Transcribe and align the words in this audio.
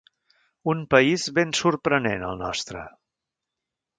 Un 0.71 0.79
país 0.93 1.25
ben 1.35 1.51
sorprenent, 1.59 2.25
el 2.31 2.41
nostre. 2.41 2.87